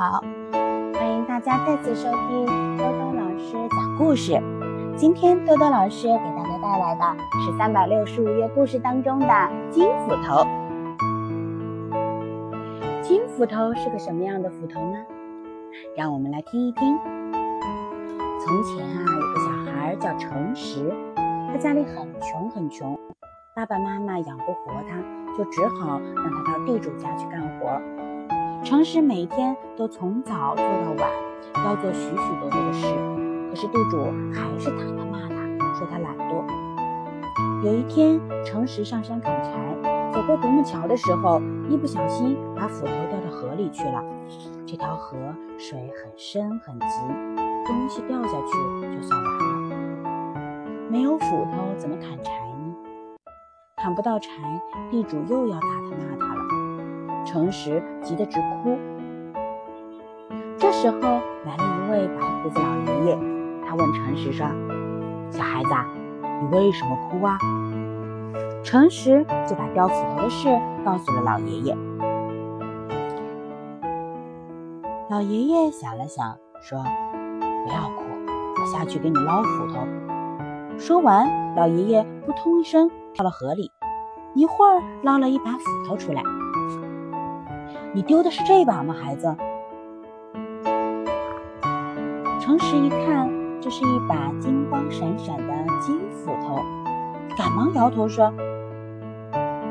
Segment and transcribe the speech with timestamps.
[0.00, 0.24] 好，
[0.94, 2.46] 欢迎大家再次收听
[2.78, 4.32] 多多老师讲故事。
[4.96, 7.04] 今天多多老师给大家带来的
[7.38, 9.28] 是三百六十五页故事当中的
[9.68, 10.46] 金斧头。
[13.02, 14.96] 金斧头是个什么样的斧头呢？
[15.94, 16.98] 让我们来听一听。
[18.40, 20.90] 从前啊，有个小孩叫诚实，
[21.52, 22.98] 他家里很穷很穷，
[23.54, 24.96] 爸爸妈妈养不活他，
[25.36, 27.78] 就只好让他到地主家去干活。
[28.62, 31.10] 诚实每天都从早做到晚，
[31.64, 32.86] 要做许许多多的事，
[33.48, 36.44] 可是地主还是打他骂他，说他懒惰。
[37.64, 39.50] 有一天，诚实上山砍柴，
[40.12, 44.04] 走过独木桥的时候，一不小心把斧头掉到河里去了。
[44.66, 45.16] 这条河
[45.58, 46.86] 水很深很急，
[47.66, 50.90] 东西掉下去就算完了。
[50.90, 52.74] 没有斧头怎么砍柴呢？
[53.78, 54.28] 砍不到柴，
[54.90, 56.29] 地主又要打他骂他。
[57.24, 58.78] 诚实急得直哭。
[60.58, 63.18] 这时候来了一位白胡子老爷爷，
[63.66, 64.46] 他问诚实说
[65.30, 65.70] ：“小孩子，
[66.22, 67.38] 你为什么哭啊？”
[68.62, 70.48] 诚实就把掉斧头的事
[70.84, 71.76] 告诉了老爷爷。
[75.08, 76.78] 老爷爷想了想，说
[77.64, 78.04] ：“不要哭，
[78.60, 79.78] 我下去给你捞斧头。”
[80.78, 83.72] 说完，老爷爷扑通一声跳了河里，
[84.34, 86.22] 一会儿捞了一把斧头出来。
[87.92, 89.36] 你丢的是这把吗，孩子？
[92.40, 93.28] 诚实一看，
[93.60, 96.60] 这是一把金光闪闪的金斧头，
[97.36, 98.32] 赶忙摇头说：“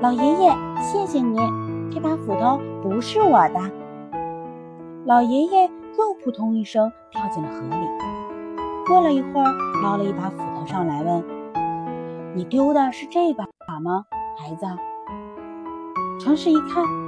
[0.00, 0.50] 老爷爷，
[0.80, 1.38] 谢谢你，
[1.90, 3.60] 这把斧头不是我的。”
[5.04, 5.64] 老爷爷
[5.98, 7.86] 又扑通一声跳进了河里。
[8.86, 11.22] 过了一会儿，捞了一把斧头上来，问
[12.34, 13.44] ：“你丢的是这把
[13.82, 14.06] 吗，
[14.38, 14.66] 孩子？”
[16.18, 17.05] 诚实一看。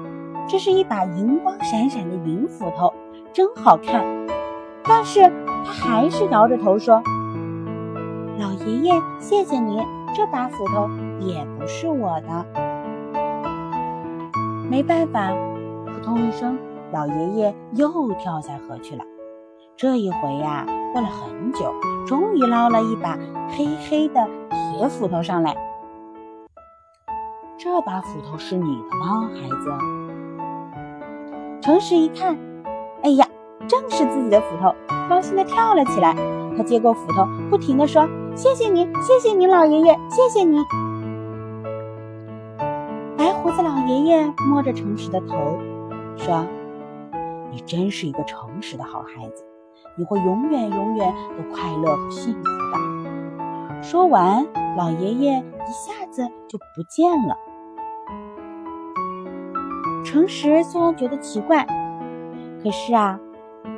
[0.49, 2.95] 这是一把银光闪闪的银斧头，
[3.35, 4.03] 真好看。
[4.83, 5.31] 但是
[5.63, 7.03] 他还是摇着头说
[8.41, 9.79] ：“老爷爷，谢谢你，
[10.17, 10.89] 这把斧头
[11.21, 12.47] 也不是我的。”
[14.71, 15.31] 没办法，
[15.85, 16.59] 扑通一声，
[16.93, 19.05] 老爷爷又跳下河去了。
[19.77, 20.65] 这一回呀，
[20.95, 21.75] 过了很久，
[22.07, 23.19] 终于捞了一把
[23.51, 25.55] 黑黑的铁斧头上来。
[27.59, 30.08] 这把斧头是你的吗，孩子？
[31.61, 32.39] 诚实一看，
[33.03, 33.27] 哎呀，
[33.67, 34.73] 正是自己的斧头，
[35.09, 36.15] 高兴地跳了起来。
[36.57, 40.59] 他接过斧头，不停地说：“谢谢你，谢谢你，老爷爷，谢谢你。”
[43.17, 45.59] 白胡子老爷爷摸着诚实的头，
[46.17, 46.45] 说
[47.53, 49.45] ：“你真是一个诚实的好孩子，
[49.97, 54.47] 你会永远永远都快乐和幸福的。”说完，
[54.77, 57.37] 老爷爷一下子就不见了。
[60.11, 61.67] 诚实虽然觉得奇怪，
[62.63, 63.21] 可是啊，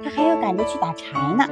[0.00, 1.44] 他还要赶着去打柴呢。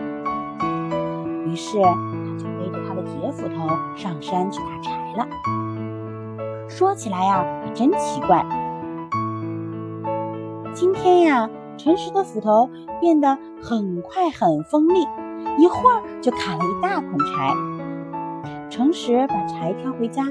[1.49, 5.27] 于是他就背着他的铁斧头上山去打柴了。
[6.69, 8.47] 说起来呀，可真奇怪。
[10.73, 15.01] 今天呀，诚实的斧头变得很快很锋利，
[15.59, 17.53] 一会儿就砍了一大捆柴。
[18.71, 20.23] 诚实把柴挑回家，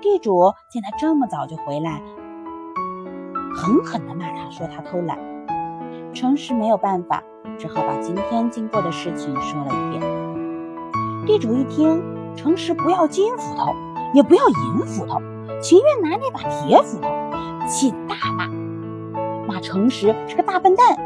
[0.00, 2.00] 地主见他这么早就回来。
[3.54, 5.16] 狠狠地骂他，说他偷懒。
[6.12, 7.22] 诚实没有办法，
[7.58, 10.02] 只好把今天经过的事情说了一遍。
[11.26, 12.02] 地主一听，
[12.36, 13.72] 诚实不要金斧头，
[14.12, 15.20] 也不要银斧头，
[15.60, 17.08] 情愿拿那把铁斧头，
[17.66, 18.48] 气大骂，
[19.46, 20.96] 骂诚实是个大笨蛋。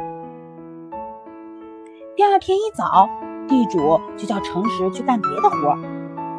[2.17, 3.09] 第二天一早，
[3.47, 5.79] 地主就叫诚实去干别的活，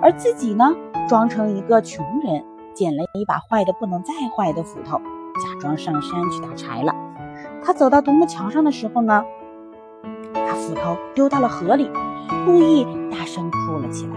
[0.01, 0.75] 而自己呢，
[1.07, 2.43] 装成一个穷人，
[2.73, 4.99] 捡了一把坏的不能再坏的斧头。
[5.59, 6.93] 装上山去打柴了。
[7.63, 9.23] 他走到独木桥上的时候呢，
[10.33, 11.89] 把斧头丢到了河里，
[12.45, 14.13] 故意大声哭了起来。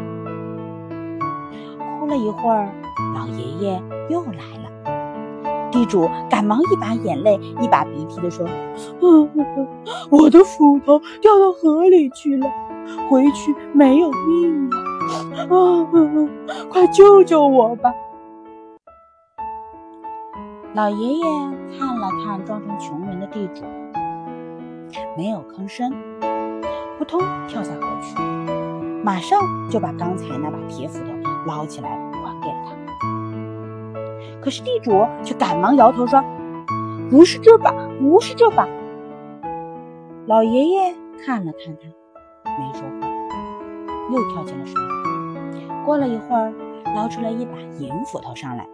[1.99, 2.69] 哭了一会儿，
[3.15, 4.31] 老爷爷又来
[4.63, 4.71] 了。
[5.71, 8.47] 地主赶忙一把眼泪一把鼻涕的说
[10.11, 12.47] ：“我的斧头掉到河里去了，
[13.09, 14.77] 回去没有命了。
[15.49, 15.89] 啊，
[16.69, 17.95] 快救救我吧！”
[20.75, 21.25] 老爷爷
[21.79, 23.63] 看了看装成穷人的地主，
[25.19, 25.93] 没有吭声，
[26.97, 28.17] 扑通跳下河去，
[29.05, 29.39] 马上
[29.69, 31.13] 就把刚才那把铁斧头
[31.47, 31.91] 捞起来
[32.25, 34.41] 还给了他。
[34.41, 36.25] 可是地主却赶忙摇头说
[37.11, 38.67] ：“不是这把，不是这把。”
[40.25, 41.87] 老爷爷看了看他，
[42.59, 43.07] 没说话，
[44.11, 45.67] 又跳进了水里。
[45.85, 46.51] 过了一会儿，
[46.97, 48.67] 捞出来一把银斧头上来。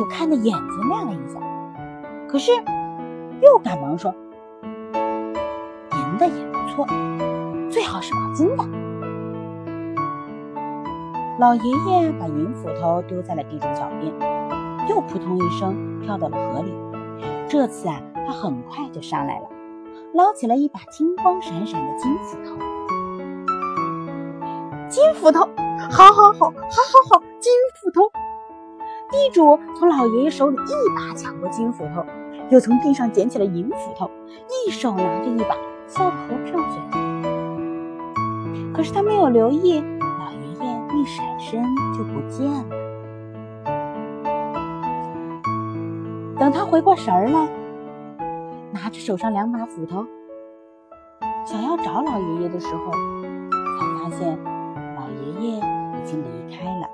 [0.00, 1.38] 地主看的眼睛亮了一下，
[2.26, 2.52] 可是
[3.42, 4.14] 又赶忙说
[5.92, 6.86] ：“银的也不错，
[7.70, 8.64] 最好是宝金的。”
[11.38, 14.10] 老爷爷把银斧头丢在了地主脚边，
[14.88, 16.72] 又扑通一声跳到了河里。
[17.46, 19.48] 这次啊，他很快就上来了，
[20.14, 22.56] 捞起了一把金光闪闪的金斧头。
[24.88, 25.40] 金斧头，
[25.90, 26.50] 好，好，好，好，好，
[27.10, 28.10] 好，金斧头！
[29.10, 32.04] 地主从老爷爷手里一把抢过金斧头，
[32.50, 34.10] 又从地上捡起了银斧头，
[34.66, 36.80] 一手拿着一把，笑得合不上嘴。
[38.72, 41.62] 可是他没有留意，老爷爷一闪身
[41.92, 42.64] 就不见了。
[46.38, 47.48] 等他回过神儿来，
[48.72, 50.06] 拿着手上两把斧头，
[51.44, 52.92] 想要找老爷爷的时候，
[53.52, 54.38] 才发现
[54.94, 55.00] 老。
[55.10, 56.88] 爷爷已经离开了。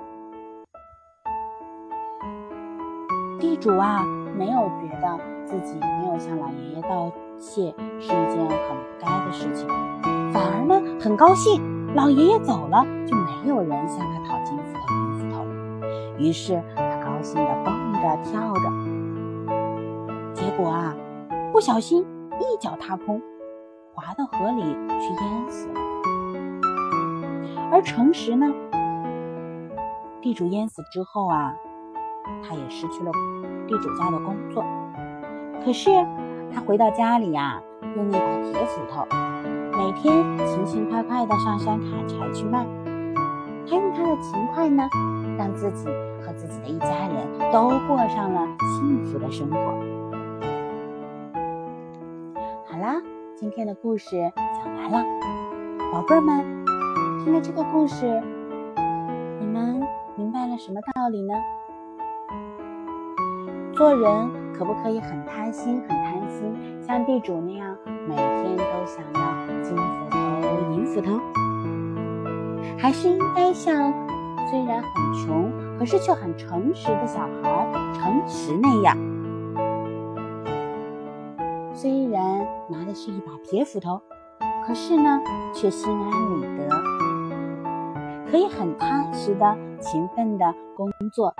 [3.67, 4.01] 主啊，
[4.37, 9.67] 没有觉得自己没有向老爷爷道谢是一件很不该的事情，
[10.31, 11.61] 反而呢很高兴。
[11.93, 15.51] 老爷爷走了，就没有人向他讨金斧头、银斧头了。
[16.17, 18.71] 于是他高兴地蹦着跳着，
[20.33, 20.95] 结果啊，
[21.51, 22.05] 不小心
[22.39, 23.21] 一脚踏空，
[23.93, 25.79] 滑到河里去淹死了。
[27.69, 28.47] 而诚实呢？
[30.21, 31.53] 地主淹死之后啊，
[32.43, 33.11] 他也失去了
[33.67, 34.63] 地主家的工作。
[35.63, 35.89] 可是
[36.53, 37.61] 他回到家里呀，
[37.95, 39.05] 用那把铁斧头，
[39.71, 40.13] 每天
[40.45, 42.65] 勤勤快快的上山砍柴去卖。
[43.69, 44.87] 他用他的勤快呢，
[45.37, 45.85] 让自己
[46.21, 49.57] 和自己的一家人都过上了幸福的生活。
[52.65, 53.01] 好啦，
[53.35, 55.03] 今天的故事讲完了，
[55.91, 56.65] 宝贝儿们。
[57.25, 58.23] 听了这个故事，
[59.41, 59.85] 你们
[60.15, 61.33] 明白了什么道理呢？
[63.77, 64.27] 做人
[64.57, 66.51] 可不可以很贪心，很贪心，
[66.81, 67.77] 像地主那样，
[68.07, 69.21] 每天都想要
[69.61, 70.17] 金斧头、
[70.73, 71.19] 银斧头？
[72.75, 73.93] 还是应该像
[74.49, 78.97] 虽然很穷，可是却很诚实的小孩诚实那样？
[81.71, 84.01] 虽然拿的是一把铁斧头，
[84.65, 85.21] 可是呢，
[85.53, 86.67] 却心安理得。
[88.31, 91.31] 可以很踏实的、勤奋的工作，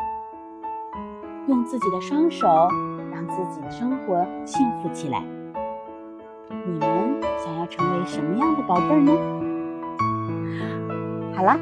[1.48, 2.48] 用自己的双手
[3.10, 5.24] 让自己的生活幸福起来。
[6.50, 9.14] 你们想要成为什么样的宝贝儿呢？
[11.34, 11.58] 好了，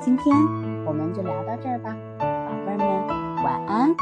[0.00, 0.36] 今天
[0.84, 2.26] 我们就聊到这儿吧，宝
[2.66, 2.86] 贝儿们
[3.44, 3.94] 晚安。